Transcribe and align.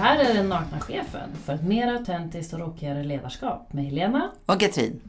här 0.00 0.18
är 0.18 0.34
Den 0.34 0.48
nakna 0.48 0.80
chefen 0.80 1.30
för 1.44 1.54
ett 1.54 1.62
mer 1.62 1.92
autentiskt 1.92 2.52
och 2.52 2.58
rockigare 2.60 3.02
ledarskap 3.02 3.72
med 3.72 3.84
Helena. 3.84 4.30
Och 4.46 4.60
Katrin. 4.60 5.00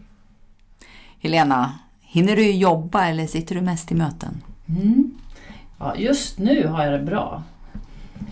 Helena, 1.19 1.79
hinner 2.01 2.35
du 2.35 2.51
jobba 2.51 3.05
eller 3.05 3.27
sitter 3.27 3.55
du 3.55 3.61
mest 3.61 3.91
i 3.91 3.95
möten? 3.95 4.41
Mm. 4.69 5.11
Ja, 5.79 5.95
just 5.95 6.39
nu 6.39 6.67
har 6.67 6.83
jag 6.85 6.93
det 6.93 7.05
bra. 7.05 7.43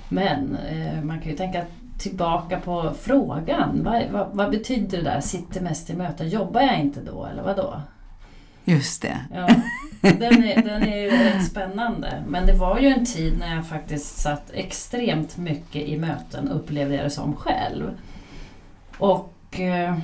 Men 0.10 0.56
eh, 0.56 1.04
man 1.04 1.20
kan 1.20 1.32
ju 1.32 1.38
tänka 1.38 1.66
tillbaka 2.00 2.60
på 2.60 2.94
frågan. 3.02 3.84
Vad, 3.84 4.04
vad, 4.12 4.28
vad 4.34 4.52
betyder 4.52 4.98
det 4.98 5.04
där, 5.04 5.22
sitter 5.22 5.62
mest 5.62 5.90
i 5.90 5.94
möten? 5.96 6.30
Jobbar 6.30 6.62
jag 6.62 6.80
inte 6.80 7.02
då 7.02 7.26
eller 7.26 7.44
vad 7.44 7.56
då? 7.56 7.82
Just 8.66 9.02
det. 9.02 9.18
Ja, 9.34 9.48
den, 10.02 10.44
är, 10.44 10.62
den 10.62 10.84
är 10.84 10.98
ju 10.98 11.10
rätt 11.10 11.46
spännande. 11.46 12.24
Men 12.28 12.46
det 12.46 12.54
var 12.54 12.80
ju 12.80 12.88
en 12.88 13.06
tid 13.06 13.40
när 13.40 13.56
jag 13.56 13.68
faktiskt 13.68 14.18
satt 14.18 14.52
extremt 14.54 15.38
mycket 15.38 15.88
i 15.88 15.98
möten, 15.98 16.48
upplevde 16.50 16.96
jag 16.96 17.06
det 17.06 17.10
som 17.10 17.36
själv. 17.36 17.98
Och 18.98 19.60
eh, 19.60 19.98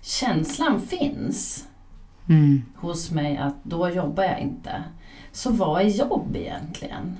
känslan 0.00 0.80
finns 0.80 1.64
Mm. 2.28 2.62
hos 2.76 3.10
mig 3.10 3.36
att 3.36 3.54
då 3.62 3.88
jobbar 3.88 4.24
jag 4.24 4.40
inte. 4.40 4.84
Så 5.32 5.50
vad 5.50 5.82
är 5.82 5.86
jobb 5.86 6.36
egentligen? 6.36 7.16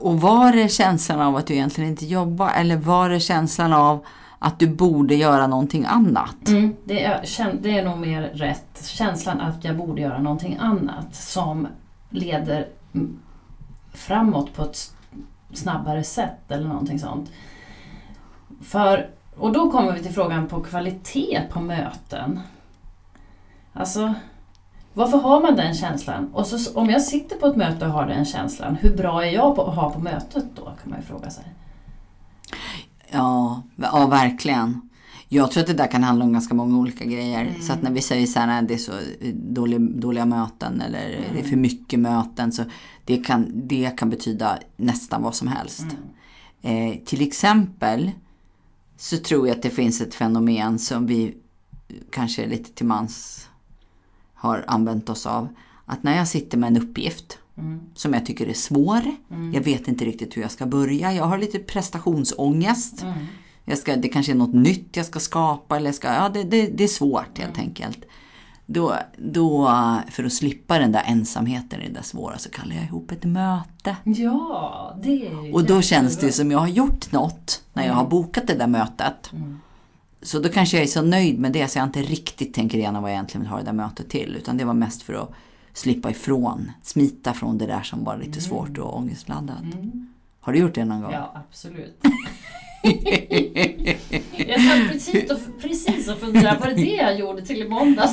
Och 0.00 0.20
var 0.20 0.52
det 0.52 0.68
känslan 0.68 1.20
av 1.20 1.36
att 1.36 1.46
du 1.46 1.54
egentligen 1.54 1.90
inte 1.90 2.06
jobbar 2.06 2.50
eller 2.56 2.76
var 2.76 3.08
det 3.08 3.20
känslan 3.20 3.72
av 3.72 4.04
att 4.42 4.58
du 4.58 4.66
borde 4.66 5.14
göra 5.14 5.46
någonting 5.46 5.84
annat? 5.84 6.48
Mm, 6.48 6.76
det, 6.84 7.04
är, 7.04 7.22
det 7.62 7.78
är 7.78 7.84
nog 7.84 7.98
mer 7.98 8.22
rätt. 8.22 8.86
Känslan 8.86 9.40
att 9.40 9.64
jag 9.64 9.76
borde 9.76 10.02
göra 10.02 10.18
någonting 10.18 10.56
annat 10.60 11.14
som 11.14 11.66
leder 12.10 12.68
framåt 13.92 14.54
på 14.54 14.62
ett 14.62 14.94
snabbare 15.52 16.04
sätt 16.04 16.50
eller 16.50 16.68
någonting 16.68 16.98
sånt. 16.98 17.30
För, 18.62 19.10
och 19.36 19.52
då 19.52 19.70
kommer 19.70 19.92
vi 19.92 20.02
till 20.02 20.12
frågan 20.12 20.48
på 20.48 20.60
kvalitet 20.60 21.42
på 21.50 21.60
möten. 21.60 22.40
Alltså, 23.72 24.14
varför 24.92 25.18
har 25.18 25.40
man 25.40 25.56
den 25.56 25.74
känslan? 25.74 26.30
Och 26.34 26.46
så, 26.46 26.78
om 26.78 26.90
jag 26.90 27.02
sitter 27.02 27.36
på 27.36 27.46
ett 27.46 27.56
möte 27.56 27.86
och 27.86 27.92
har 27.92 28.06
den 28.06 28.24
känslan, 28.24 28.76
hur 28.80 28.96
bra 28.96 29.24
är 29.24 29.30
jag 29.30 29.56
på 29.56 29.62
att 29.62 29.74
ha 29.74 29.90
på 29.90 29.98
mötet 29.98 30.44
då? 30.54 30.64
Kan 30.64 30.90
man 30.90 30.98
ju 30.98 31.04
fråga 31.06 31.30
sig. 31.30 31.44
Ja, 33.10 33.62
ja 33.76 34.06
verkligen. 34.06 34.80
Jag 35.28 35.50
tror 35.50 35.60
att 35.60 35.66
det 35.66 35.74
där 35.74 35.86
kan 35.86 36.02
handla 36.02 36.24
om 36.24 36.32
ganska 36.32 36.54
många 36.54 36.78
olika 36.78 37.04
grejer. 37.04 37.54
Så 37.60 37.72
att 37.72 37.82
när 37.82 37.90
vi 37.90 38.00
säger 38.00 38.26
så 38.26 38.40
här, 38.40 38.62
det 38.62 38.74
är 38.74 38.78
så 38.78 38.92
dåliga, 39.34 39.78
dåliga 39.78 40.26
möten 40.26 40.80
eller 40.80 41.26
det 41.32 41.40
är 41.40 41.44
för 41.44 41.56
mycket 41.56 41.98
möten. 41.98 42.52
Så 42.52 42.64
det 43.04 43.24
kan, 43.24 43.52
det 43.54 43.90
kan 43.96 44.10
betyda 44.10 44.58
nästan 44.76 45.22
vad 45.22 45.34
som 45.34 45.48
helst. 45.48 45.86
Eh, 46.62 46.94
till 47.04 47.22
exempel 47.22 48.10
så 48.96 49.16
tror 49.16 49.48
jag 49.48 49.56
att 49.56 49.62
det 49.62 49.70
finns 49.70 50.00
ett 50.00 50.14
fenomen 50.14 50.78
som 50.78 51.06
vi 51.06 51.34
kanske 52.10 52.46
lite 52.46 52.72
till 52.72 52.86
mans 52.86 53.48
har 54.34 54.64
använt 54.66 55.08
oss 55.08 55.26
av. 55.26 55.48
Att 55.86 56.02
när 56.02 56.16
jag 56.16 56.28
sitter 56.28 56.58
med 56.58 56.68
en 56.68 56.82
uppgift 56.82 57.38
som 57.94 58.14
jag 58.14 58.26
tycker 58.26 58.46
är 58.46 58.54
svår. 58.54 59.02
Jag 59.52 59.60
vet 59.60 59.88
inte 59.88 60.04
riktigt 60.04 60.36
hur 60.36 60.42
jag 60.42 60.50
ska 60.50 60.66
börja. 60.66 61.12
Jag 61.12 61.24
har 61.24 61.38
lite 61.38 61.58
prestationsångest. 61.58 63.04
Jag 63.64 63.78
ska, 63.78 63.96
det 63.96 64.08
kanske 64.08 64.32
är 64.32 64.36
något 64.36 64.54
nytt 64.54 64.96
jag 64.96 65.06
ska 65.06 65.20
skapa. 65.20 65.76
Eller 65.76 65.92
ska, 65.92 66.08
ja, 66.08 66.28
det, 66.28 66.42
det, 66.42 66.66
det 66.66 66.84
är 66.84 66.88
svårt 66.88 67.38
helt 67.38 67.58
enkelt. 67.58 67.98
Då, 68.66 68.94
då, 69.18 69.74
för 70.10 70.24
att 70.24 70.32
slippa 70.32 70.78
den 70.78 70.92
där 70.92 71.02
ensamheten 71.06 71.80
i 71.80 71.88
det 71.88 71.94
där 71.94 72.02
svåra 72.02 72.38
så 72.38 72.50
kallar 72.50 72.74
jag 72.74 72.84
ihop 72.84 73.10
ett 73.10 73.24
möte. 73.24 73.96
Ja, 74.04 74.98
det 75.02 75.26
är 75.26 75.46
ju 75.46 75.52
Och 75.52 75.64
då 75.64 75.82
känns 75.82 76.18
det 76.18 76.32
som 76.32 76.50
jag 76.50 76.58
har 76.58 76.68
gjort 76.68 77.12
något 77.12 77.62
när 77.72 77.86
jag 77.86 77.94
har 77.94 78.06
bokat 78.06 78.46
det 78.46 78.54
där 78.54 78.66
mötet. 78.66 79.30
Så 80.22 80.38
då 80.38 80.48
kanske 80.48 80.76
jag 80.76 80.84
är 80.84 80.88
så 80.88 81.02
nöjd 81.02 81.38
med 81.38 81.52
det 81.52 81.68
så 81.68 81.78
jag 81.78 81.86
inte 81.86 82.02
riktigt 82.02 82.54
tänker 82.54 82.78
igenom 82.78 83.02
vad 83.02 83.10
jag 83.10 83.14
egentligen 83.14 83.42
vill 83.42 83.50
ha 83.50 83.58
det 83.58 83.64
där 83.64 83.72
mötet 83.72 84.08
till. 84.08 84.36
Utan 84.36 84.56
det 84.56 84.64
var 84.64 84.74
mest 84.74 85.02
för 85.02 85.14
att 85.14 85.32
slippa 85.72 86.10
ifrån, 86.10 86.72
smita 86.82 87.34
från 87.34 87.58
det 87.58 87.66
där 87.66 87.82
som 87.82 88.04
var 88.04 88.16
lite 88.16 88.40
svårt 88.40 88.78
och 88.78 88.96
ångestladdat. 88.96 89.64
Har 90.40 90.52
du 90.52 90.58
gjort 90.58 90.74
det 90.74 90.84
någon 90.84 91.02
gång? 91.02 91.12
Ja, 91.12 91.44
absolut. 91.48 91.98
jag 94.36 94.60
satt 94.60 94.88
precis 94.92 95.30
och, 95.30 95.38
precis 95.60 96.08
och 96.08 96.18
funderade, 96.18 96.58
var 96.58 96.66
det 96.66 96.74
det 96.74 96.94
jag 96.94 97.18
gjorde 97.18 97.42
till 97.42 97.62
i 97.62 97.68
måndags? 97.68 98.12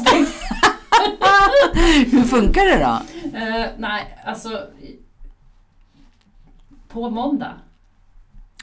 Hur 2.11 2.23
funkar 2.23 2.65
det 2.65 2.77
då? 2.77 3.01
Eh, 3.37 3.65
nej, 3.77 4.17
alltså... 4.25 4.67
På 6.87 7.09
måndag. 7.09 7.53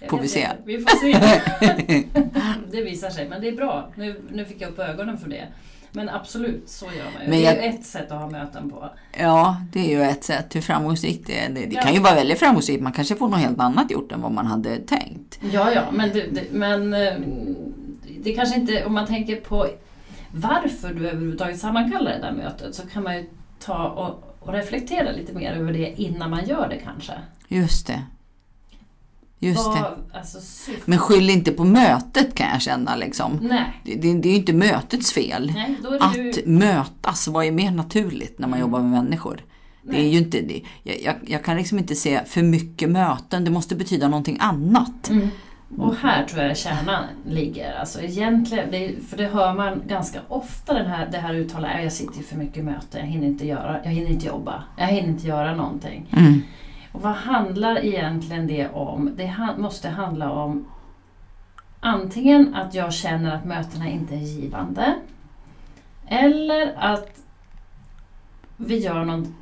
Får 0.09 0.21
vi 0.21 0.28
se. 0.28 0.49
Vi 0.65 0.78
får 0.78 0.97
se. 0.97 1.12
det 2.71 2.82
visar 2.82 3.11
sig, 3.11 3.28
men 3.28 3.41
det 3.41 3.49
är 3.49 3.56
bra. 3.56 3.93
Nu, 3.94 4.22
nu 4.31 4.44
fick 4.44 4.61
jag 4.61 4.71
upp 4.71 4.78
ögonen 4.78 5.19
för 5.19 5.28
det. 5.28 5.49
Men 5.97 6.09
absolut, 6.09 6.69
så 6.69 6.84
gör 6.84 6.93
man 7.05 7.22
ju. 7.25 7.28
Men 7.28 7.31
det 7.31 7.47
är 7.47 7.55
jag- 7.55 7.65
ju 7.65 7.71
ett 7.78 7.84
sätt 7.87 8.12
att 8.12 8.21
ha 8.21 8.31
möten 8.31 8.71
på. 8.71 8.91
Ja, 9.19 9.56
det 9.72 9.81
är 9.81 9.88
ju 9.99 10.03
ett 10.03 10.25
sätt. 10.25 10.56
Hur 10.56 10.60
framgångsrikt 10.60 11.27
det 11.27 11.38
är. 11.38 11.49
Det, 11.49 11.60
det 11.66 11.75
Ja. 11.75 11.82
kan 11.82 11.94
ju 11.94 12.00
vara 12.00 12.15
väldigt 12.15 12.38
framgångsrikt. 12.38 12.82
Man 12.82 12.93
kanske 12.93 13.16
får 13.16 13.28
något 13.28 13.38
helt 13.41 13.60
annat 13.60 13.91
gjort 13.91 14.12
än 14.12 14.21
vad 14.22 14.32
man 14.32 14.47
hade 14.47 14.77
tänkt. 14.78 15.38
Ja, 15.53 15.72
ja, 15.72 15.82
men, 15.93 16.09
det, 16.12 16.27
det, 16.32 16.43
men 16.53 16.94
eh, 16.94 17.12
det 18.22 18.32
kanske 18.32 18.56
inte, 18.60 18.84
om 18.84 18.93
man 18.94 19.06
tänker 19.06 19.37
på 19.37 19.66
varför 20.31 20.94
du 20.94 21.09
överhuvudtaget 21.09 21.59
sammankallar 21.59 22.11
det 22.12 22.19
där 22.19 22.32
mötet 22.32 22.75
så 22.75 22.87
kan 22.88 23.03
man 23.03 23.16
ju 23.16 23.25
ta 23.65 23.84
och, 23.88 24.37
och 24.49 24.53
reflektera 24.53 25.12
lite 25.12 25.32
mer 25.32 25.53
över 25.53 25.72
det 25.72 25.94
innan 26.00 26.31
man 26.31 26.44
gör 26.44 26.69
det 26.69 26.76
kanske. 26.84 27.12
Just 27.49 27.87
det. 27.87 28.03
Just 29.44 29.65
det. 29.75 29.81
Vad, 29.81 29.99
alltså, 30.12 30.41
syftet- 30.41 30.87
Men 30.87 30.99
skyll 30.99 31.31
inte 31.31 31.53
på 31.53 31.65
mötet 31.65 32.34
kan 32.34 32.47
jag 32.53 32.62
känna 32.62 32.97
liksom. 32.97 33.38
Nej, 33.43 33.81
Det, 33.84 33.94
det, 33.94 34.15
det 34.19 34.28
är 34.28 34.32
ju 34.32 34.38
inte 34.38 34.53
mötets 34.53 35.12
fel. 35.12 35.53
nej, 35.55 35.77
det 35.82 36.19
ju... 36.22 36.31
Att 36.31 36.47
mötas, 36.47 37.28
vad 37.28 37.44
är 37.47 37.53
mer 37.53 37.71
naturligt 37.71 38.38
när 38.38 38.49
man 38.49 38.60
jobbar 38.60 38.81
med 38.81 38.91
människor? 39.05 39.41
Det 39.82 40.00
är 40.00 40.09
ju 40.09 40.19
inte 40.19 40.41
det. 40.41 40.60
Jag, 40.82 41.00
jag, 41.03 41.15
jag 41.27 41.44
kan 41.44 41.56
liksom 41.56 41.78
inte 41.78 41.94
se 41.94 42.21
för 42.27 42.43
mycket 42.43 42.91
möten. 42.91 43.44
Det 43.44 43.50
måste 43.50 43.75
betyda 43.77 44.09
någonting 44.09 44.37
annat. 44.41 45.10
Mm. 45.10 45.28
Och 45.78 45.94
här 45.97 46.25
tror 46.25 46.43
jag 46.43 46.56
kärnan 46.56 47.05
ligger. 47.28 47.72
Alltså 47.81 48.00
egentligen, 48.03 48.71
det, 48.71 48.94
för 49.09 49.16
det 49.16 49.26
hör 49.26 49.55
man 49.55 49.82
ganska 49.88 50.19
ofta 50.28 50.75
den 50.75 50.87
här, 50.87 51.09
det 51.12 51.19
här 51.19 51.34
uttalandet, 51.34 51.82
jag 51.82 51.93
sitter 51.93 52.21
i 52.21 52.22
för 52.22 52.37
mycket 52.37 52.65
möten, 52.65 53.00
jag 53.00 53.06
hinner 53.06 53.26
inte 53.26 53.47
göra, 53.47 53.81
jag 53.84 53.91
hinner 53.91 54.11
inte 54.11 54.26
jobba, 54.26 54.65
jag 54.78 54.87
hinner 54.87 55.09
inte 55.09 55.26
göra 55.26 55.55
någonting. 55.56 56.06
Mm. 56.16 56.43
Och 56.94 57.03
vad 57.03 57.12
handlar 57.12 57.84
egentligen 57.84 58.47
det 58.47 58.69
om? 58.69 59.10
Det 59.16 59.37
måste 59.59 59.88
handla 59.88 60.31
om 60.31 60.66
antingen 61.81 62.55
att 62.55 62.75
jag 62.75 62.93
känner 62.93 63.34
att 63.34 63.44
mötena 63.44 63.88
inte 63.88 64.15
är 64.15 64.19
givande 64.19 64.94
eller 66.06 66.75
att 66.78 67.19
vi 68.56 68.78
gör 68.78 69.05
någon 69.05 69.34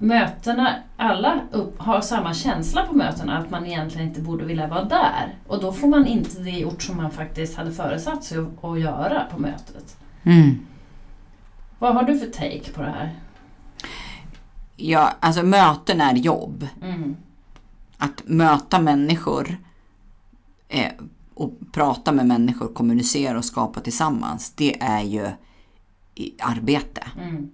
Mötena, 0.00 0.74
alla 0.96 1.40
upp, 1.50 1.78
har 1.78 2.00
samma 2.00 2.34
känsla 2.34 2.86
på 2.86 2.94
mötena 2.94 3.38
att 3.38 3.50
man 3.50 3.66
egentligen 3.66 4.08
inte 4.08 4.20
borde 4.20 4.44
vilja 4.44 4.66
vara 4.66 4.84
där. 4.84 5.34
Och 5.46 5.60
då 5.60 5.72
får 5.72 5.88
man 5.88 6.06
inte 6.06 6.40
det 6.42 6.50
gjort 6.50 6.82
som 6.82 6.96
man 6.96 7.10
faktiskt 7.10 7.56
hade 7.56 7.72
föresatt 7.72 8.24
sig 8.24 8.38
att- 8.38 8.64
att 8.64 8.80
göra 8.80 9.24
på 9.30 9.40
mötet. 9.40 9.96
Mm. 10.22 10.58
Vad 11.78 11.94
har 11.94 12.02
du 12.02 12.18
för 12.18 12.26
take 12.26 12.72
på 12.74 12.82
det 12.82 12.90
här? 12.90 13.10
Ja, 14.84 15.12
alltså 15.20 15.42
möten 15.42 16.00
är 16.00 16.14
jobb. 16.14 16.66
Mm. 16.82 17.16
Att 17.98 18.22
möta 18.24 18.80
människor 18.80 19.56
eh, 20.68 20.92
och 21.34 21.52
prata 21.72 22.12
med 22.12 22.26
människor, 22.26 22.68
kommunicera 22.74 23.38
och 23.38 23.44
skapa 23.44 23.80
tillsammans. 23.80 24.52
Det 24.56 24.82
är 24.82 25.02
ju 25.02 25.28
arbete. 26.40 27.02
Mm. 27.20 27.50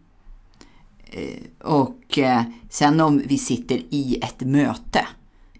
Och 1.58 2.18
eh, 2.18 2.42
sen 2.68 3.00
om 3.00 3.22
vi 3.26 3.38
sitter 3.38 3.82
i 3.90 4.18
ett 4.22 4.40
möte 4.40 5.06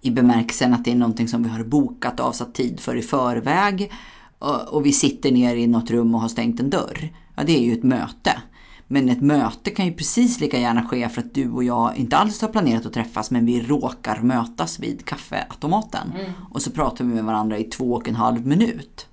i 0.01 0.11
bemärkelsen 0.11 0.75
att 0.75 0.85
det 0.85 0.91
är 0.93 0.97
någonting 0.97 1.29
som 1.29 1.43
vi 1.43 1.49
har 1.49 1.65
bokat 1.65 2.21
avsatt 2.21 2.55
tid 2.55 2.81
för 2.81 2.97
i 2.97 3.03
förväg 3.03 3.93
och, 4.39 4.69
och 4.69 4.87
vi 4.87 4.93
sitter 4.93 5.33
ner 5.33 5.57
i 5.57 5.67
något 5.67 5.91
rum 5.91 6.15
och 6.15 6.21
har 6.21 6.29
stängt 6.29 6.61
en 6.61 6.71
dörr. 6.71 7.09
Ja, 7.37 7.43
det 7.45 7.59
är 7.59 7.63
ju 7.63 7.73
ett 7.73 7.83
möte. 7.83 8.43
Men 8.91 9.09
ett 9.09 9.21
möte 9.21 9.71
kan 9.71 9.87
ju 9.87 9.93
precis 9.93 10.41
lika 10.41 10.59
gärna 10.59 10.83
ske 10.83 11.09
för 11.09 11.21
att 11.21 11.35
du 11.35 11.51
och 11.51 11.65
jag 11.65 11.97
inte 11.97 12.17
alls 12.17 12.43
har 12.43 12.49
planerat 12.49 12.87
att 12.87 12.93
träffas 12.93 13.31
men 13.31 13.47
vi 13.47 13.61
råkar 13.63 14.21
mötas 14.21 14.81
vid 14.81 15.05
kaffeautomaten. 15.05 16.13
Och 16.51 16.63
så 16.63 16.71
pratar 16.71 17.05
vi 17.05 17.15
med 17.15 17.25
varandra 17.25 17.59
i 17.59 17.65
två 17.65 17.93
och 17.93 18.09
en 18.09 18.17
halv 18.17 18.47
minut. 18.47 19.07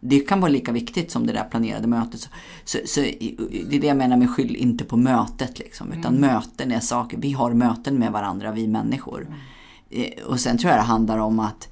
Det 0.00 0.20
kan 0.20 0.40
vara 0.40 0.50
lika 0.50 0.72
viktigt 0.72 1.10
som 1.10 1.26
det 1.26 1.32
där 1.32 1.44
planerade 1.44 1.86
mötet. 1.86 2.28
Så, 2.64 2.78
så, 2.86 3.00
det 3.00 3.76
är 3.76 3.80
det 3.80 3.86
jag 3.86 3.96
menar 3.96 4.16
med 4.16 4.30
skyll 4.30 4.56
inte 4.56 4.84
på 4.84 4.96
mötet. 4.96 5.58
Liksom, 5.58 5.92
utan 5.92 6.14
möten 6.14 6.72
är 6.72 6.80
saker, 6.80 7.18
vi 7.18 7.32
har 7.32 7.54
möten 7.54 7.98
med 7.98 8.12
varandra, 8.12 8.52
vi 8.52 8.68
människor. 8.68 9.36
Eh, 9.90 10.24
Och 10.26 10.40
sen 10.40 10.58
tror 10.58 10.70
jag 10.70 10.78
det 10.80 10.84
handlar 10.84 11.18
om 11.18 11.40
att 11.40 11.68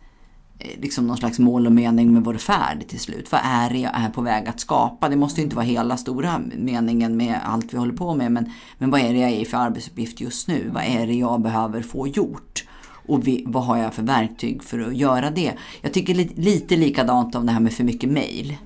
liksom 0.59 1.07
någon 1.07 1.17
slags 1.17 1.39
mål 1.39 1.67
och 1.67 1.73
mening 1.73 2.13
med 2.13 2.25
vår 2.25 2.35
färd 2.35 2.89
till 2.89 3.01
slut. 3.01 3.33
Vad 3.33 3.41
är 3.45 3.71
det 3.71 3.79
jag 3.79 3.93
är 3.95 4.09
på 4.09 4.21
väg 4.23 4.49
att 4.49 4.61
skapa? 4.61 5.09
Det 5.09 5.17
måste 5.17 5.41
ju 5.41 5.45
inte 5.45 5.57
vara 5.57 5.67
hela 5.67 5.97
stora 5.97 6.41
meningen 6.57 7.17
med 7.17 7.41
allt 7.45 7.75
vi 7.75 7.79
håller 7.79 7.93
på 7.93 8.15
med. 8.15 8.33
Men, 8.33 8.53
men 8.79 8.91
vad 8.91 9.01
är 9.01 9.13
det 9.13 9.19
jag 9.19 9.31
är 9.31 9.41
i 9.41 9.45
för 9.45 9.57
arbetsuppgift 9.59 10.21
just 10.21 10.49
nu? 10.49 10.71
Vad 10.73 10.83
är 10.83 11.07
det 11.07 11.15
jag 11.15 11.41
behöver 11.41 11.83
få 11.83 12.09
gjort? 12.09 12.65
Och 13.07 13.27
vi, 13.27 13.45
vad 13.47 13.65
har 13.65 13.77
jag 13.77 13.95
för 13.95 14.03
verktyg 14.03 14.63
för 14.63 14.79
att 14.79 14.97
göra 14.97 15.31
det? 15.31 15.53
Jag 15.81 15.93
tycker 15.93 16.15
lite, 16.15 16.41
lite 16.41 16.77
likadant 16.77 17.35
om 17.35 17.47
det 17.47 17.53
här 17.53 17.61
med 17.61 17.73
för 17.73 17.85
mycket 17.85 18.11
mail. 18.11 18.57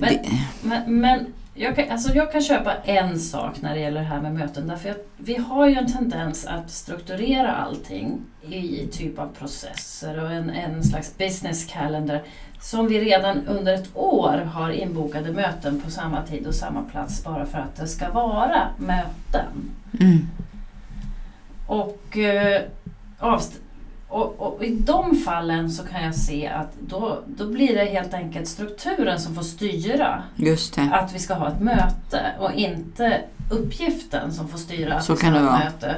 Men, 0.00 0.18
men, 0.62 1.00
men 1.00 1.26
jag, 1.56 1.76
kan, 1.76 1.90
alltså 1.90 2.14
jag 2.14 2.32
kan 2.32 2.42
köpa 2.42 2.74
en 2.74 3.18
sak 3.18 3.62
när 3.62 3.74
det 3.74 3.80
gäller 3.80 4.00
det 4.00 4.06
här 4.06 4.20
med 4.20 4.34
möten. 4.34 4.66
Därför 4.66 4.90
att 4.90 5.06
vi 5.16 5.36
har 5.36 5.68
ju 5.68 5.74
en 5.74 5.92
tendens 5.92 6.46
att 6.46 6.70
strukturera 6.70 7.52
allting 7.52 8.20
i 8.48 8.86
typ 8.92 9.18
av 9.18 9.28
processer 9.38 10.24
och 10.24 10.32
en, 10.32 10.50
en 10.50 10.84
slags 10.84 11.18
business 11.18 11.64
calendar 11.64 12.22
som 12.60 12.88
vi 12.88 13.00
redan 13.00 13.46
under 13.46 13.74
ett 13.74 13.96
år 13.96 14.38
har 14.38 14.70
inbokade 14.70 15.32
möten 15.32 15.80
på 15.80 15.90
samma 15.90 16.22
tid 16.22 16.46
och 16.46 16.54
samma 16.54 16.82
plats 16.82 17.24
bara 17.24 17.46
för 17.46 17.58
att 17.58 17.76
det 17.76 17.86
ska 17.86 18.10
vara 18.10 18.68
möten. 18.78 19.70
Mm. 20.00 20.28
Och, 21.66 22.18
eh, 22.18 22.62
avst- 23.18 23.60
och, 24.16 24.40
och 24.56 24.64
i 24.64 24.70
de 24.76 25.16
fallen 25.16 25.70
så 25.70 25.84
kan 25.84 26.04
jag 26.04 26.14
se 26.14 26.46
att 26.48 26.72
då, 26.80 27.18
då 27.26 27.46
blir 27.46 27.74
det 27.74 27.84
helt 27.84 28.14
enkelt 28.14 28.48
strukturen 28.48 29.20
som 29.20 29.34
får 29.34 29.42
styra 29.42 30.22
att 30.92 31.14
vi 31.14 31.18
ska 31.18 31.34
ha 31.34 31.48
ett 31.48 31.60
möte 31.60 32.20
och 32.40 32.52
inte 32.52 33.22
uppgiften 33.50 34.32
som 34.32 34.48
får 34.48 34.58
styra 34.58 34.94
att 34.94 35.04
Så 35.04 35.12
vi 35.12 35.18
ska 35.18 35.28
ha 35.30 35.36
ett 35.36 35.44
vara. 35.44 35.58
möte. 35.58 35.96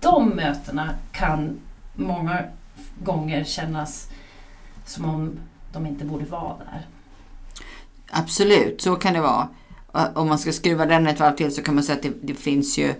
De 0.00 0.28
mötena 0.28 0.90
kan 1.12 1.58
många 1.94 2.42
gånger 3.04 3.44
kännas 3.44 4.08
som 4.86 5.04
om 5.04 5.38
de 5.72 5.86
inte 5.86 6.04
borde 6.04 6.24
vara 6.24 6.56
där. 6.58 6.86
Absolut, 8.10 8.80
så 8.80 8.96
kan 8.96 9.14
det 9.14 9.20
vara. 9.20 9.48
Om 10.14 10.28
man 10.28 10.38
ska 10.38 10.52
skruva 10.52 10.86
den 10.86 11.06
ett 11.06 11.20
varv 11.20 11.36
till 11.36 11.54
så 11.54 11.62
kan 11.62 11.74
man 11.74 11.84
säga 11.84 11.96
att 11.96 12.02
det, 12.02 12.12
det 12.22 12.34
finns 12.34 12.78
ju 12.78 12.94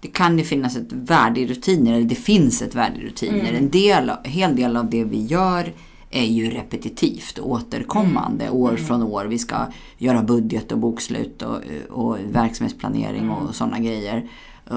det 0.00 0.08
kan 0.08 0.38
ju 0.38 0.44
finnas 0.44 0.76
ett 0.76 0.92
värde 0.92 1.40
i 1.40 1.46
rutiner, 1.46 1.92
eller 1.92 2.04
det 2.06 2.14
finns 2.14 2.62
ett 2.62 2.74
värde 2.74 2.96
i 3.00 3.04
rutiner. 3.06 3.40
Mm. 3.40 3.56
En 3.56 3.70
del, 3.70 4.12
hel 4.24 4.56
del 4.56 4.76
av 4.76 4.90
det 4.90 5.04
vi 5.04 5.24
gör 5.26 5.72
är 6.10 6.24
ju 6.24 6.50
repetitivt 6.50 7.38
och 7.38 7.50
återkommande 7.50 8.44
Mm. 8.44 8.56
år 8.56 8.76
från 8.76 9.02
år. 9.02 9.24
Vi 9.24 9.38
ska 9.38 9.56
göra 9.98 10.22
budget 10.22 10.72
och 10.72 10.78
bokslut 10.78 11.42
och, 11.42 11.56
och 11.90 12.16
verksamhetsplanering 12.30 13.22
Mm. 13.22 13.30
och 13.34 13.54
sådana 13.54 13.78
grejer. 13.78 14.28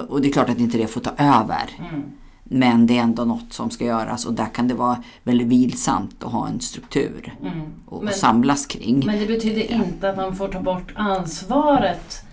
Och 0.10 0.22
det 0.22 0.28
är 0.28 0.34
klart 0.34 0.50
att 0.50 0.60
inte 0.60 0.78
det 0.78 0.88
får 0.88 1.02
ta 1.02 1.12
över. 1.18 1.70
Mm. 1.90 2.04
Men 2.44 2.88
det 2.88 2.98
är 2.98 3.02
ändå 3.02 3.26
något 3.26 3.54
som 3.54 3.70
ska 3.70 3.86
göras 3.86 4.26
och 4.26 4.34
där 4.34 4.46
kan 4.54 4.68
det 4.68 4.74
vara 4.74 5.04
väldigt 5.24 5.48
vilsamt 5.48 6.24
att 6.24 6.32
ha 6.32 6.48
en 6.48 6.60
struktur 6.60 7.34
Mm. 7.42 7.60
och 7.86 8.04
Men- 8.04 8.14
samlas 8.14 8.66
kring. 8.66 9.04
Men 9.06 9.20
det 9.20 9.26
betyder 9.26 9.72
inte 9.72 10.10
att 10.10 10.18
man 10.18 10.36
får 10.36 10.48
ta 10.48 10.62
bort 10.62 10.94
ansvaret 10.96 12.24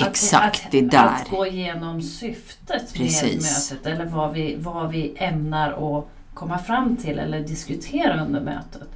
att, 0.00 0.08
Exakt, 0.08 0.64
att, 0.66 0.70
det 0.72 0.78
är 0.78 0.82
där. 0.82 1.06
att 1.06 1.30
gå 1.30 1.46
igenom 1.46 2.02
syftet 2.02 2.94
Precis. 2.94 3.22
med 3.22 3.34
mötet 3.34 3.86
eller 3.86 4.04
vad 4.06 4.32
vi, 4.32 4.56
vad 4.58 4.90
vi 4.90 5.14
ämnar 5.16 5.98
att 5.98 6.08
komma 6.34 6.58
fram 6.58 6.96
till 6.96 7.18
eller 7.18 7.40
diskutera 7.40 8.24
under 8.24 8.40
mötet. 8.40 8.88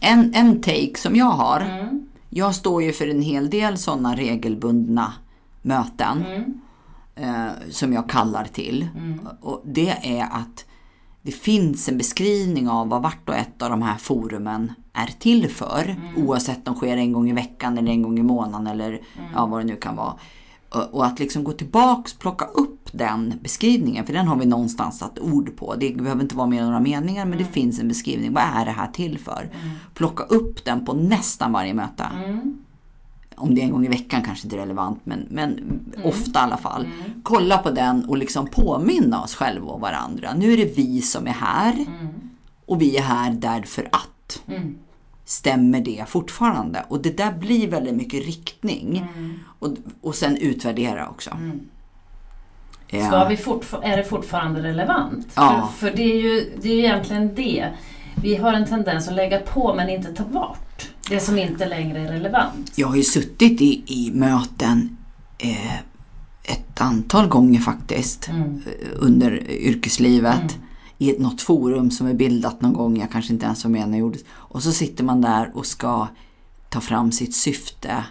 En, 0.00 0.34
en 0.34 0.62
take 0.62 0.92
som 0.96 1.16
jag 1.16 1.30
har, 1.30 1.60
Mm. 1.60 2.06
jag 2.30 2.54
står 2.54 2.82
ju 2.82 2.92
för 2.92 3.08
en 3.08 3.22
hel 3.22 3.50
del 3.50 3.78
sådana 3.78 4.16
regelbundna 4.16 5.12
möten 5.62 6.24
Mm. 6.26 6.60
eh, 7.46 7.52
som 7.70 7.92
jag 7.92 8.10
kallar 8.10 8.44
till. 8.44 8.88
Mm. 8.96 9.20
Och 9.40 9.62
det 9.64 10.18
är 10.18 10.22
att 10.22 10.64
det 11.28 11.32
finns 11.32 11.88
en 11.88 11.98
beskrivning 11.98 12.68
av 12.68 12.88
vad 12.88 13.02
vart 13.02 13.28
och 13.28 13.34
ett 13.34 13.62
av 13.62 13.70
de 13.70 13.82
här 13.82 13.96
forumen 13.96 14.72
är 14.92 15.06
till 15.18 15.50
för. 15.50 15.84
Mm. 15.84 16.28
Oavsett 16.28 16.68
om 16.68 16.74
de 16.74 16.76
sker 16.76 16.96
en 16.96 17.12
gång 17.12 17.30
i 17.30 17.32
veckan 17.32 17.78
eller 17.78 17.92
en 17.92 18.02
gång 18.02 18.18
i 18.18 18.22
månaden 18.22 18.66
eller 18.66 18.88
Mm. 18.88 19.30
ja, 19.34 19.46
vad 19.46 19.60
det 19.60 19.64
nu 19.64 19.76
kan 19.76 19.96
vara. 19.96 20.14
Och, 20.68 20.94
och 20.94 21.06
att 21.06 21.18
liksom 21.18 21.44
gå 21.44 21.52
tillbaks, 21.52 22.12
plocka 22.14 22.44
upp 22.44 22.88
den 22.92 23.34
beskrivningen, 23.42 24.06
för 24.06 24.12
den 24.12 24.28
har 24.28 24.36
vi 24.36 24.46
någonstans 24.46 24.98
satt 24.98 25.18
ord 25.18 25.56
på. 25.56 25.74
Det 25.74 25.96
behöver 25.96 26.22
inte 26.22 26.36
vara 26.36 26.46
mer 26.46 26.60
än 26.60 26.66
några 26.66 26.80
meningar, 26.80 27.24
men 27.24 27.38
det 27.38 27.44
finns 27.44 27.80
en 27.80 27.88
beskrivning. 27.88 28.32
Vad 28.32 28.44
är 28.54 28.64
det 28.64 28.70
här 28.70 28.86
till 28.92 29.18
för? 29.18 29.50
Plocka 29.94 30.22
upp 30.22 30.64
den 30.64 30.84
på 30.84 30.92
nästan 30.92 31.52
varje 31.52 31.74
möte. 31.74 32.04
Mm. 33.38 33.48
Om 33.48 33.54
det 33.54 33.60
är 33.60 33.64
en 33.64 33.70
gång 33.72 33.84
i 33.86 33.88
veckan 33.88 34.22
kanske 34.22 34.46
inte 34.46 34.56
är 34.56 34.60
relevant, 34.60 35.00
men, 35.04 35.26
men 35.30 35.80
ofta 36.04 36.40
i 36.40 36.42
alla 36.42 36.56
fall. 36.56 36.84
Mm. 36.84 37.22
Kolla 37.22 37.58
på 37.58 37.70
den 37.70 38.04
och 38.04 38.16
liksom 38.16 38.46
påminna 38.46 39.22
oss 39.22 39.34
själva 39.34 39.66
och 39.66 39.80
varandra. 39.80 40.34
Nu 40.36 40.52
är 40.52 40.56
det 40.56 40.76
vi 40.76 41.02
som 41.02 41.26
är 41.26 41.30
här 41.30 41.72
Mm. 41.72 42.08
och 42.66 42.82
vi 42.82 42.96
är 42.96 43.02
här 43.02 43.30
därför 43.30 43.88
att. 43.92 44.42
Mm. 44.48 44.78
Stämmer 45.24 45.80
det 45.80 46.04
fortfarande? 46.08 46.84
Och 46.88 47.02
det 47.02 47.16
där 47.16 47.32
blir 47.32 47.68
väldigt 47.68 47.94
mycket 47.94 48.26
riktning. 48.26 49.08
Mm. 49.16 49.38
Och, 49.58 49.68
och 50.00 50.14
sen 50.14 50.36
utvärdera 50.36 51.08
också. 51.08 51.30
Ja. 52.90 53.06
Ska 53.06 53.24
vi 53.24 53.38
är 53.82 53.96
det 53.96 54.04
fortfarande 54.04 54.62
relevant? 54.62 55.26
Ja. 55.34 55.70
För, 55.76 55.86
för 55.86 55.96
det, 55.96 56.02
är 56.02 56.22
ju, 56.22 56.52
det 56.62 56.68
är 56.68 56.74
ju 56.74 56.78
egentligen 56.78 57.34
det. 57.34 57.68
Vi 58.22 58.36
har 58.36 58.52
en 58.52 58.66
tendens 58.66 59.08
att 59.08 59.14
lägga 59.14 59.40
på 59.40 59.74
men 59.74 59.88
inte 59.88 60.12
ta 60.14 60.24
bort. 60.24 60.87
Det 61.08 61.20
som 61.20 61.38
inte 61.38 61.68
längre 61.68 61.98
är 62.00 62.12
relevant. 62.12 62.72
Jag 62.74 62.88
har 62.88 62.96
ju 62.96 63.02
suttit 63.04 63.60
i, 63.60 63.82
i 63.86 64.10
möten 64.14 64.96
eh, 65.38 65.74
ett 66.42 66.80
antal 66.80 67.28
gånger 67.28 67.60
faktiskt 67.60 68.28
Mm. 68.28 68.42
eh, 68.66 68.88
under 68.98 69.50
yrkeslivet. 69.50 70.40
Mm. 70.40 70.64
I 70.98 71.10
ett, 71.10 71.18
något 71.18 71.42
forum 71.42 71.90
som 71.90 72.06
är 72.06 72.14
bildat 72.14 72.60
någon 72.62 72.72
gång, 72.72 72.98
jag 73.00 73.10
kanske 73.10 73.32
inte 73.32 73.46
ens 73.46 73.64
var 73.64 73.70
med 73.70 73.80
när 73.86 73.92
det 73.92 73.98
gjordes. 73.98 74.20
Och 74.30 74.62
så 74.62 74.72
sitter 74.72 75.04
man 75.04 75.20
där 75.20 75.50
och 75.54 75.66
ska 75.66 76.08
ta 76.70 76.80
fram 76.80 77.12
sitt 77.12 77.34
syfte 77.34 78.04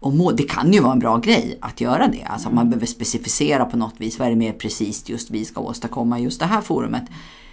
och 0.00 0.12
mål. 0.12 0.36
Det 0.36 0.42
kan 0.42 0.72
ju 0.72 0.80
vara 0.80 0.92
en 0.92 0.98
bra 0.98 1.18
grej 1.18 1.58
att 1.60 1.80
göra 1.80 2.08
det. 2.08 2.22
Alltså 2.24 2.48
Mm. 2.48 2.56
man 2.56 2.70
behöver 2.70 2.86
specificera 2.86 3.64
på 3.64 3.76
något 3.76 3.94
vis 3.98 4.18
vad 4.18 4.26
är 4.26 4.30
det 4.32 4.36
mer 4.38 4.52
precis 4.52 5.08
just 5.08 5.30
vi 5.30 5.44
ska 5.44 5.60
åstadkomma 5.60 6.18
just 6.18 6.40
det 6.40 6.46
här 6.46 6.60
forumet. 6.60 7.04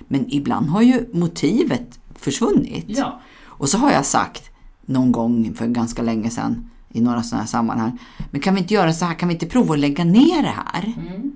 Men 0.08 0.26
ibland 0.34 0.70
har 0.70 0.82
ju 0.82 1.06
motivet 1.14 2.00
försvunnit. 2.16 2.86
Ja. 2.88 3.22
Och 3.46 3.70
så 3.70 3.78
har 3.78 3.92
jag 3.92 4.06
sagt 4.06 4.44
någon 4.90 5.12
gång 5.12 5.54
för 5.54 5.68
ganska 5.68 6.02
länge 6.02 6.30
sedan 6.30 6.70
i 6.90 7.02
några 7.02 7.24
sådana 7.24 7.44
här 7.44 7.48
sammanhang. 7.48 8.00
Men 8.32 8.42
kan 8.42 8.56
vi 8.56 8.62
inte 8.62 8.74
göra 8.74 8.94
så 8.94 9.06
här? 9.06 9.14
Kan 9.14 9.30
vi 9.30 9.34
inte 9.34 9.46
prova 9.46 9.74
att 9.74 9.80
lägga 9.80 10.04
ner 10.04 10.42
det 10.42 10.54
här? 10.56 10.94
Mm. 10.98 11.32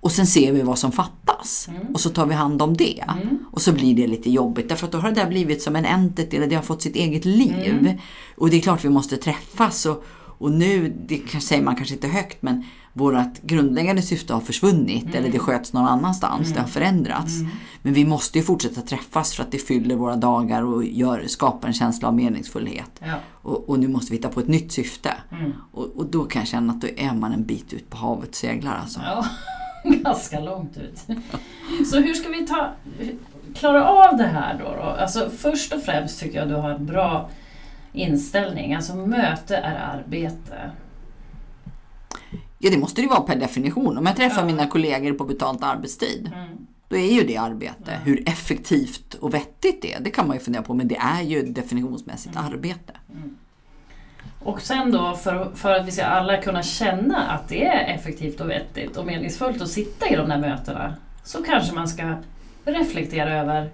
Och 0.00 0.12
sen 0.12 0.26
ser 0.26 0.52
vi 0.52 0.62
vad 0.62 0.78
som 0.78 0.92
fattas. 0.92 1.68
Och 1.94 2.00
så 2.00 2.10
tar 2.10 2.26
vi 2.26 2.34
hand 2.34 2.62
om 2.62 2.76
det. 2.76 3.04
Mm. 3.22 3.38
Och 3.50 3.62
så 3.62 3.72
blir 3.72 3.94
det 3.94 4.06
lite 4.06 4.30
jobbigt 4.30 4.68
därför 4.68 4.86
att 4.86 4.92
då 4.92 4.98
har 4.98 5.08
det 5.08 5.14
där 5.14 5.28
blivit 5.28 5.62
som 5.62 5.76
en 5.76 5.84
entity, 5.84 6.36
eller 6.36 6.46
det 6.46 6.54
har 6.54 6.62
fått 6.62 6.82
sitt 6.82 6.96
eget 6.96 7.24
liv. 7.24 7.78
Mm. 7.80 7.96
Och 8.36 8.50
det 8.50 8.56
är 8.56 8.60
klart 8.60 8.84
vi 8.84 8.88
måste 8.88 9.16
träffas. 9.16 9.86
Och, 9.86 10.04
och 10.38 10.52
nu, 10.52 10.96
det 11.08 11.40
säger 11.40 11.62
man 11.62 11.76
kanske 11.76 11.94
inte 11.94 12.08
högt, 12.08 12.42
men 12.42 12.64
vårt 12.98 13.42
grundläggande 13.42 14.02
syfte 14.02 14.34
har 14.34 14.40
försvunnit. 14.40 15.04
Mm. 15.04 15.16
Eller 15.16 15.28
det 15.28 15.38
sköts 15.38 15.72
någon 15.72 15.86
annanstans, 15.86 16.52
det 16.52 16.60
har 16.60 16.68
förändrats. 16.68 17.32
Men 17.82 17.92
vi 17.92 18.04
måste 18.04 18.38
ju 18.38 18.44
fortsätta 18.44 18.80
träffas 18.80 19.34
för 19.34 19.42
att 19.42 19.52
det 19.52 19.58
fyller 19.58 19.94
våra 19.94 20.16
dagar 20.16 20.62
och 20.62 20.84
gör, 20.84 21.24
skapar 21.26 21.68
en 21.68 21.74
känsla 21.74 22.08
av 22.08 22.14
meningsfullhet. 22.14 22.90
Ja. 23.00 23.14
Och, 23.32 23.68
och 23.68 23.78
nu 23.78 23.88
måste 23.88 24.12
vi 24.12 24.16
hitta 24.16 24.28
på 24.28 24.40
ett 24.40 24.48
nytt 24.48 24.72
syfte. 24.72 25.14
Mm. 25.30 25.52
Och, 25.72 25.86
och 25.96 26.06
då 26.06 26.24
kan 26.24 26.40
jag 26.40 26.48
känna 26.48 26.72
att 26.72 26.80
då 26.80 26.88
är 26.96 27.14
man 27.14 27.32
en 27.32 27.44
bit 27.44 27.72
ut 27.72 27.90
på 27.90 27.96
havet 27.96 28.28
och 28.28 28.34
seglar 28.34 28.76
alltså. 28.76 29.00
ja. 29.04 29.24
Ganska 29.84 30.40
långt 30.40 30.76
ut. 30.76 30.98
Så 31.86 32.00
hur 32.00 32.14
ska 32.14 32.28
vi 32.28 32.46
ta, 32.46 32.72
klara 33.54 33.88
av 33.88 34.16
det 34.16 34.26
här 34.26 34.58
då, 34.64 34.74
då? 34.76 34.82
Alltså 34.82 35.30
först 35.38 35.72
och 35.72 35.82
främst 35.82 36.20
tycker 36.20 36.38
jag 36.38 36.48
du 36.48 36.54
har 36.54 36.70
en 36.70 36.86
bra 36.86 37.30
inställning. 37.92 38.74
Alltså 38.74 38.94
möte 38.94 39.56
är 39.56 39.74
arbete. 39.74 40.70
Ja, 42.58 42.70
det 42.70 42.78
måste 42.78 43.00
det 43.00 43.02
ju 43.02 43.08
vara 43.08 43.20
per 43.20 43.36
definition. 43.36 43.98
Om 43.98 44.06
jag 44.06 44.16
träffar 44.16 44.40
Ja. 44.40 44.46
mina 44.46 44.66
kollegor 44.66 45.12
på 45.12 45.24
betalt 45.24 45.62
arbetstid, 45.62 46.30
Mm. 46.34 46.48
då 46.88 46.96
är 46.96 47.12
ju 47.14 47.22
det 47.26 47.36
arbete. 47.36 47.98
Hur 48.04 48.28
effektivt 48.28 49.14
och 49.14 49.34
vettigt 49.34 49.82
det 49.82 49.92
är, 49.92 50.00
det 50.00 50.10
kan 50.10 50.26
man 50.26 50.36
ju 50.36 50.40
fundera 50.42 50.62
på. 50.62 50.74
Men 50.74 50.88
det 50.88 50.96
är 50.96 51.22
ju 51.22 51.42
definitionsmässigt 51.42 52.36
Mm. 52.36 52.46
arbete. 52.52 52.92
Och 54.44 54.60
sen 54.62 54.90
då 54.92 55.14
för, 55.16 55.50
för 55.54 55.74
att 55.74 55.86
vi 55.86 55.90
ska 55.92 56.04
alla 56.04 56.36
kunna 56.42 56.62
känna 56.62 57.22
att 57.22 57.48
det 57.48 57.66
är 57.66 57.94
effektivt 57.94 58.40
och 58.40 58.50
vettigt 58.50 58.96
och 58.96 59.06
meningsfullt 59.06 59.62
att 59.62 59.68
sitta 59.68 60.08
i 60.08 60.16
de 60.16 60.28
där 60.28 60.38
mötena 60.38 60.94
så 61.24 61.42
kanske 61.42 61.74
man 61.74 61.88
ska 61.88 62.14
reflektera 62.64 63.40
över 63.40 63.70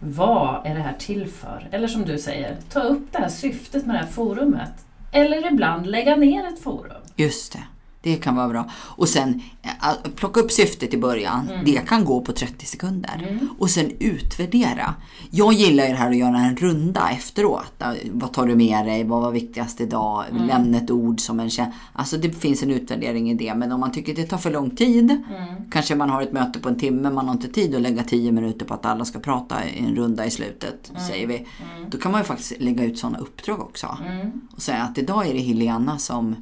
vad 0.00 0.66
är 0.66 0.74
det 0.74 0.80
här 0.80 0.94
till 0.98 1.26
för? 1.26 1.68
Eller 1.72 1.88
som 1.88 2.04
du 2.04 2.18
säger, 2.18 2.56
ta 2.72 2.80
upp 2.80 3.12
det 3.12 3.18
här 3.18 3.28
syftet 3.28 3.86
med 3.86 3.94
det 3.94 3.98
här 4.00 4.06
forumet. 4.06 4.72
Eller 5.12 5.52
ibland 5.52 5.86
lägga 5.86 6.16
ner 6.16 6.46
ett 6.48 6.62
forum. 6.62 7.02
Just 7.16 7.52
det. 7.52 7.62
Det 8.02 8.16
kan 8.16 8.36
vara 8.36 8.48
bra. 8.48 8.70
Och 8.74 9.08
sen 9.08 9.42
eh, 9.62 10.10
plocka 10.16 10.40
upp 10.40 10.52
syftet 10.52 10.94
i 10.94 10.98
början. 10.98 11.48
Mm. 11.48 11.64
Det 11.64 11.88
kan 11.88 12.04
gå 12.04 12.20
på 12.20 12.32
30 12.32 12.66
sekunder. 12.66 13.26
Mm. 13.28 13.48
Och 13.58 13.70
sen 13.70 13.90
utvärdera. 14.00 14.94
Jag 15.30 15.52
gillar 15.52 15.84
ju 15.84 15.90
det 15.90 15.96
här 15.96 16.10
att 16.10 16.16
göra 16.16 16.38
en 16.38 16.56
runda 16.56 17.10
efteråt. 17.10 17.82
Vad 18.12 18.32
tar 18.32 18.46
du 18.46 18.56
med 18.56 18.86
dig? 18.86 19.04
Vad 19.04 19.22
var 19.22 19.30
viktigast 19.30 19.80
idag? 19.80 20.24
Mm. 20.30 20.46
Lämna 20.46 20.78
ett 20.78 20.90
ord 20.90 21.20
som 21.20 21.40
en 21.40 21.48
kä- 21.48 21.72
Alltså 21.92 22.16
det 22.16 22.30
finns 22.30 22.62
en 22.62 22.70
utvärdering 22.70 23.30
i 23.30 23.34
det. 23.34 23.54
Men 23.54 23.72
om 23.72 23.80
man 23.80 23.92
tycker 23.92 24.14
det 24.14 24.26
tar 24.26 24.38
för 24.38 24.50
lång 24.50 24.70
tid. 24.70 25.10
Mm. 25.10 25.70
Kanske 25.70 25.94
man 25.94 26.10
har 26.10 26.22
ett 26.22 26.32
möte 26.32 26.58
på 26.58 26.68
en 26.68 26.78
timme. 26.78 27.10
Man 27.10 27.26
har 27.26 27.32
inte 27.34 27.48
tid 27.48 27.74
att 27.74 27.82
lägga 27.82 28.02
10 28.04 28.32
minuter 28.32 28.66
på 28.66 28.74
att 28.74 28.86
alla 28.86 29.04
ska 29.04 29.18
prata 29.18 29.64
i 29.64 29.78
en 29.78 29.94
runda 29.96 30.26
i 30.26 30.30
slutet. 30.30 30.92
Säger 31.08 31.26
vi. 31.26 31.46
Då 31.90 31.98
kan 31.98 32.12
man 32.12 32.20
ju 32.20 32.24
faktiskt 32.24 32.52
lägga 32.60 32.84
ut 32.84 32.98
sådana 32.98 33.18
uppdrag 33.18 33.60
också. 33.60 33.98
Mm. 34.06 34.30
Och 34.56 34.62
säga 34.62 34.82
att 34.82 34.98
idag 34.98 35.26
är 35.28 35.34
det 35.34 35.40
Helena 35.40 35.98
som 35.98 36.36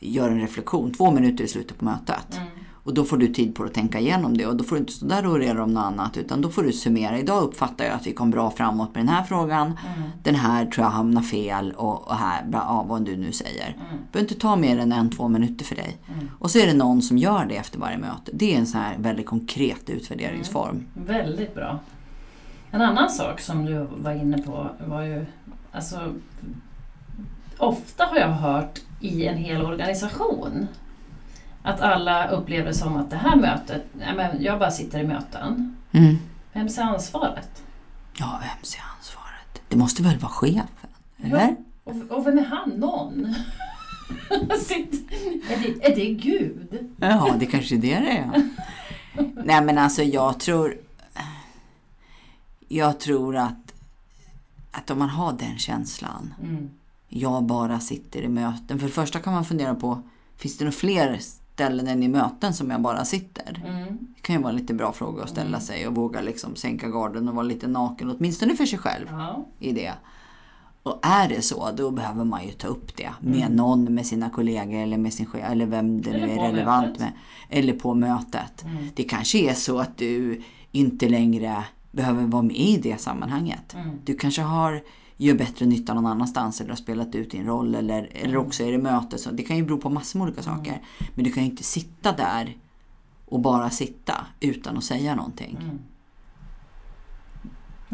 gör 0.00 0.30
en 0.30 0.40
reflektion. 0.40 0.92
Två 0.92 1.10
minuter 1.10 1.44
i 1.44 1.48
slutet 1.48 1.78
på 1.78 1.84
mötet. 1.84 2.36
Mm. 2.36 2.48
Och 2.86 2.94
då 2.94 3.04
får 3.04 3.16
du 3.16 3.26
tid 3.26 3.54
på 3.54 3.64
att 3.64 3.74
tänka 3.74 4.00
igenom 4.00 4.36
det 4.36 4.46
och 4.46 4.56
då 4.56 4.64
får 4.64 4.76
du 4.76 4.80
inte 4.80 4.92
stå 4.92 5.06
där 5.06 5.26
och 5.26 5.32
orera 5.32 5.62
om 5.62 5.74
något 5.74 5.84
annat 5.84 6.16
utan 6.16 6.40
då 6.40 6.48
får 6.48 6.62
du 6.62 6.72
summera. 6.72 7.18
Idag 7.18 7.42
uppfattar 7.42 7.84
jag 7.84 7.94
att 7.94 8.06
vi 8.06 8.12
kom 8.12 8.30
bra 8.30 8.50
framåt 8.50 8.94
med 8.94 9.04
den 9.04 9.14
här 9.14 9.22
frågan. 9.22 9.66
Mm. 9.66 10.10
Den 10.22 10.34
här 10.34 10.66
tror 10.66 10.84
jag 10.84 10.90
hamnar 10.90 11.22
fel 11.22 11.72
och, 11.76 12.08
och 12.08 12.14
här, 12.14 12.46
ja, 12.52 12.84
vad 12.88 13.04
du 13.04 13.16
nu 13.16 13.32
säger. 13.32 13.66
Mm. 13.66 13.86
Behöver 14.12 14.30
inte 14.30 14.40
ta 14.40 14.56
mer 14.56 14.78
än 14.78 14.92
en, 14.92 15.10
två 15.10 15.28
minuter 15.28 15.64
för 15.64 15.76
dig. 15.76 15.96
Och 16.38 16.50
så 16.50 16.58
är 16.58 16.66
det 16.66 16.74
någon 16.74 17.02
som 17.02 17.18
gör 17.18 17.44
det 17.44 17.56
efter 17.56 17.78
varje 17.78 17.98
möte. 17.98 18.30
Det 18.32 18.54
är 18.54 18.58
en 18.58 18.66
sån 18.66 18.80
här 18.80 18.96
väldigt 18.98 19.26
konkret 19.26 19.90
utvärderingsform. 19.90 20.86
Väldigt 20.94 21.54
bra. 21.54 21.78
En 22.70 22.82
annan 22.82 23.10
sak 23.10 23.40
som 23.40 23.64
du 23.64 23.86
var 23.96 24.12
inne 24.12 24.42
på 24.42 24.70
var 24.86 25.02
ju, 25.02 25.26
alltså, 25.72 26.12
ofta 27.58 28.04
har 28.04 28.16
jag 28.16 28.28
hört 28.28 28.80
i 29.00 29.26
en 29.26 29.36
hel 29.36 29.62
organisation 29.62 30.68
att 31.62 31.80
alla 31.80 32.28
upplever 32.28 32.72
som 32.72 32.96
att 32.96 33.10
det 33.10 33.16
här 33.16 33.36
mötet, 33.36 33.82
men 33.92 34.42
jag 34.42 34.58
bara 34.58 34.70
sitter 34.70 34.98
i 35.00 35.06
möten. 35.06 35.76
Mm. 35.92 36.16
Vem 36.52 36.68
ser 36.68 36.82
ansvaret? 36.82 37.62
Ja, 38.18 38.40
vem 38.40 38.64
ser 38.64 38.82
ansvaret? 38.96 39.62
Det 39.68 39.76
måste 39.76 40.02
väl 40.02 40.18
vara 40.18 40.32
chefen? 40.32 40.66
Eller? 41.22 41.56
Och, 41.84 41.96
och 42.10 42.26
vem 42.26 42.38
är 42.38 42.44
han? 42.44 42.70
Någon? 42.70 43.34
Är, 45.50 45.62
det, 45.62 45.86
är 45.86 45.96
det 45.96 46.14
Gud? 46.14 46.88
Ja, 47.00 47.36
det 47.38 47.46
kanske 47.46 47.74
är 47.74 47.78
det 47.78 48.00
det 48.00 48.18
är. 48.18 48.48
Nej 49.44 49.64
men 49.64 49.78
alltså 49.78 50.02
jag 50.02 50.40
tror... 50.40 50.76
Jag 52.68 53.00
tror 53.00 53.36
att, 53.36 53.74
att 54.70 54.90
om 54.90 54.98
man 54.98 55.08
har 55.08 55.32
den 55.32 55.58
känslan. 55.58 56.34
Mm. 56.42 56.70
Jag 57.08 57.44
bara 57.44 57.80
sitter 57.80 58.22
i 58.22 58.28
möten. 58.28 58.78
För 58.78 58.86
det 58.86 58.92
första 58.92 59.18
kan 59.18 59.32
man 59.32 59.44
fundera 59.44 59.74
på, 59.74 60.02
finns 60.36 60.58
det 60.58 60.64
några 60.64 60.72
fler 60.72 61.18
ställen 61.20 61.86
än 61.88 62.02
i 62.02 62.08
möten 62.08 62.54
som 62.54 62.70
jag 62.70 62.80
bara 62.80 63.04
sitter? 63.04 63.62
Mm. 63.66 63.98
Det 64.16 64.20
kan 64.22 64.36
ju 64.36 64.42
vara 64.42 64.50
en 64.52 64.56
lite 64.58 64.74
bra 64.74 64.92
fråga 64.92 65.22
att 65.22 65.30
ställa 65.30 65.60
sig 65.60 65.86
och 65.86 65.94
våga 65.94 66.20
liksom 66.20 66.56
sänka 66.56 66.88
garden 66.88 67.28
och 67.28 67.34
vara 67.34 67.46
lite 67.46 67.66
naken, 67.68 68.10
åtminstone 68.10 68.56
för 68.56 68.66
sig 68.66 68.78
själv 68.78 69.06
Ja. 69.10 69.46
i 69.58 69.72
det. 69.72 69.92
Och 70.82 70.98
är 71.02 71.28
det 71.28 71.42
så, 71.42 71.70
då 71.76 71.90
behöver 71.90 72.24
man 72.24 72.44
ju 72.46 72.50
ta 72.52 72.68
upp 72.68 72.96
det 72.96 73.10
med 73.20 73.50
någon, 73.50 73.94
med 73.94 74.06
sina 74.06 74.30
kollegor 74.30 74.74
eller 74.80 74.98
med 74.98 75.12
sin 75.12 75.26
chef, 75.26 75.44
eller 75.50 75.66
vem 75.66 76.02
det 76.02 76.10
Eller 76.10 76.26
nu 76.26 76.32
är 76.32 76.36
relevant 76.50 76.86
mötet. 76.86 77.00
med. 77.00 77.12
Eller 77.48 77.72
på 77.72 77.94
mötet. 77.94 78.64
Mm. 78.64 78.88
Det 78.94 79.02
kanske 79.04 79.38
är 79.38 79.54
så 79.54 79.78
att 79.78 79.96
du 79.98 80.42
inte 80.72 81.08
längre 81.08 81.64
behöver 81.92 82.24
vara 82.24 82.42
med 82.42 82.56
i 82.56 82.76
det 82.76 83.00
sammanhanget. 83.00 83.74
Mm. 83.74 83.90
Du 84.04 84.16
kanske 84.16 84.42
har 84.42 84.82
gör 85.16 85.34
bättre 85.34 85.66
nytta 85.66 85.94
någon 85.94 86.06
annanstans 86.06 86.60
eller 86.60 86.70
har 86.70 86.76
spelat 86.76 87.14
ut 87.14 87.30
din 87.30 87.46
roll 87.46 87.74
eller, 87.74 87.98
Mm. 87.98 88.10
eller 88.24 88.36
också 88.36 88.62
är 88.62 88.72
det 88.72 88.78
möte. 88.78 89.18
Så 89.18 89.30
det 89.30 89.42
kan 89.42 89.56
ju 89.56 89.64
bero 89.64 89.78
på 89.78 89.90
massor 89.90 90.18
med 90.18 90.26
olika 90.26 90.42
saker. 90.42 90.80
Men 91.14 91.24
du 91.24 91.32
kan 91.32 91.42
ju 91.44 91.50
inte 91.50 91.62
sitta 91.62 92.12
där 92.12 92.56
och 93.24 93.40
bara 93.40 93.70
sitta 93.70 94.26
utan 94.40 94.76
att 94.76 94.84
säga 94.84 95.14
någonting. 95.14 95.58
Mm. 95.60 95.78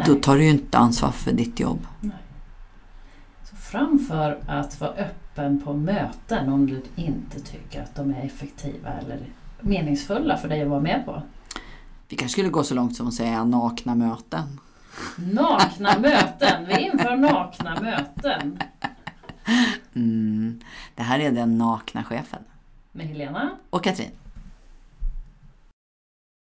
Då 0.06 0.14
tar 0.14 0.36
du 0.36 0.44
ju 0.44 0.50
inte 0.50 0.78
ansvar 0.78 1.10
för 1.10 1.32
ditt 1.32 1.60
jobb. 1.60 1.86
Så 3.50 3.56
framför 3.56 4.40
att 4.46 4.80
vara 4.80 4.90
öppen 4.92 5.60
på 5.60 5.72
möten 5.74 6.48
om 6.52 6.66
du 6.66 6.82
inte 6.96 7.40
tycker 7.40 7.82
att 7.82 7.94
de 7.94 8.10
är 8.10 8.24
effektiva 8.24 8.88
eller 8.88 9.26
meningsfulla 9.60 10.36
för 10.36 10.48
dig 10.48 10.62
att 10.62 10.68
vara 10.68 10.80
med 10.80 11.04
på. 11.06 11.22
Vi 12.08 12.16
kanske 12.16 12.32
skulle 12.32 12.48
gå 12.48 12.62
så 12.62 12.74
långt 12.74 12.96
som 12.96 13.08
att 13.08 13.14
säga 13.14 13.44
nakna 13.44 13.94
möten. 13.94 14.60
Nakna 15.16 15.98
möten! 15.98 16.66
Vi 16.66 16.80
inför 16.80 17.16
nakna 17.16 17.80
möten. 17.80 18.58
Mm. 19.94 20.60
Det 20.94 21.02
här 21.02 21.18
är 21.18 21.32
den 21.32 21.58
nakna 21.58 22.04
chefen. 22.04 22.44
Med 22.92 23.06
Helena. 23.06 23.50
Och 23.70 23.84
Katrin. 23.84 24.10